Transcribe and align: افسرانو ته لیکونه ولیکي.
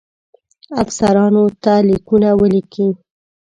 افسرانو 0.81 1.43
ته 1.63 1.73
لیکونه 1.87 2.29
ولیکي. 2.41 2.87